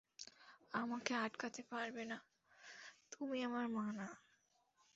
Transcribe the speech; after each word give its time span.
আমাকে 0.73 1.13
আটকাতে 1.15 1.61
পারবে 1.71 2.03
না, 2.05 2.17
তুমি 3.11 3.37
আমার 3.43 3.65
মা 3.67 3.85
না। 3.91 4.07